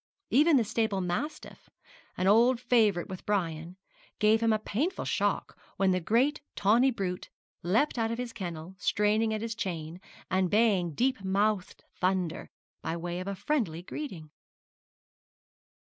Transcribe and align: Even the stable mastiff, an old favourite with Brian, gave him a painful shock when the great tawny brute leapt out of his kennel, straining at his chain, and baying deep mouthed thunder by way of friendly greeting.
Even 0.31 0.57
the 0.57 0.63
stable 0.63 0.99
mastiff, 0.99 1.69
an 2.17 2.25
old 2.25 2.59
favourite 2.59 3.07
with 3.07 3.23
Brian, 3.23 3.77
gave 4.17 4.41
him 4.41 4.51
a 4.51 4.57
painful 4.57 5.05
shock 5.05 5.55
when 5.77 5.91
the 5.91 5.99
great 5.99 6.41
tawny 6.55 6.89
brute 6.89 7.29
leapt 7.61 7.99
out 7.99 8.09
of 8.09 8.17
his 8.17 8.33
kennel, 8.33 8.73
straining 8.79 9.31
at 9.31 9.41
his 9.43 9.53
chain, 9.53 10.01
and 10.27 10.49
baying 10.49 10.95
deep 10.95 11.23
mouthed 11.23 11.83
thunder 11.93 12.49
by 12.81 12.97
way 12.97 13.19
of 13.19 13.37
friendly 13.37 13.83
greeting. 13.83 14.31